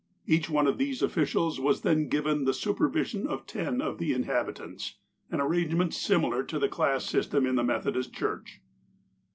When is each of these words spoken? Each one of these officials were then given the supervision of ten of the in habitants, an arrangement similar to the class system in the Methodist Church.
Each 0.25 0.49
one 0.49 0.65
of 0.65 0.79
these 0.79 1.03
officials 1.03 1.59
were 1.59 1.75
then 1.75 2.09
given 2.09 2.45
the 2.45 2.55
supervision 2.55 3.27
of 3.27 3.45
ten 3.45 3.81
of 3.81 3.99
the 3.99 4.13
in 4.13 4.23
habitants, 4.23 4.95
an 5.29 5.39
arrangement 5.39 5.93
similar 5.93 6.41
to 6.43 6.57
the 6.57 6.67
class 6.67 7.05
system 7.05 7.45
in 7.45 7.53
the 7.53 7.63
Methodist 7.63 8.11
Church. 8.11 8.61